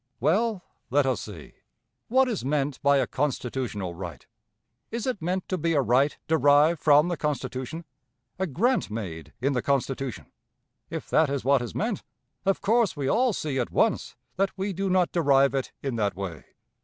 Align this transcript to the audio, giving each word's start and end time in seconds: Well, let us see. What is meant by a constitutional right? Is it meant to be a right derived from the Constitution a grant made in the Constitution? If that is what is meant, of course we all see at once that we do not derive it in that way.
Well, 0.19 0.63
let 0.89 1.05
us 1.05 1.21
see. 1.21 1.53
What 2.07 2.27
is 2.27 2.43
meant 2.43 2.81
by 2.81 2.97
a 2.97 3.05
constitutional 3.05 3.93
right? 3.93 4.25
Is 4.89 5.05
it 5.05 5.21
meant 5.21 5.47
to 5.49 5.59
be 5.59 5.73
a 5.73 5.81
right 5.83 6.17
derived 6.27 6.79
from 6.79 7.07
the 7.07 7.15
Constitution 7.15 7.85
a 8.39 8.47
grant 8.47 8.89
made 8.89 9.31
in 9.41 9.53
the 9.53 9.61
Constitution? 9.61 10.31
If 10.89 11.07
that 11.11 11.29
is 11.29 11.45
what 11.45 11.61
is 11.61 11.75
meant, 11.75 12.01
of 12.45 12.61
course 12.61 12.97
we 12.97 13.07
all 13.07 13.31
see 13.31 13.59
at 13.59 13.69
once 13.69 14.15
that 14.37 14.49
we 14.57 14.73
do 14.73 14.89
not 14.89 15.11
derive 15.11 15.53
it 15.53 15.71
in 15.83 15.97
that 15.97 16.15
way. 16.15 16.45